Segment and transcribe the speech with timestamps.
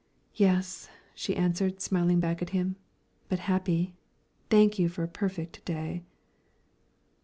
[0.33, 2.75] "Yes," she answered, smiling back at him,
[3.29, 3.93] "but happy.
[4.49, 6.01] Thank you for a perfect day."